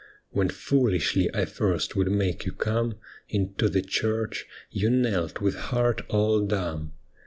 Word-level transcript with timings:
When 0.31 0.49
foolishly 0.49 1.29
I 1.31 1.45
first 1.45 1.95
would 1.95 2.09
make 2.09 2.43
you 2.47 2.53
come 2.53 2.95
Into 3.29 3.69
the 3.69 3.83
church, 3.83 4.47
you 4.71 4.89
knelt 4.89 5.41
with 5.41 5.53
heart 5.55 6.01
all 6.09 6.43
dumb. 6.43 6.93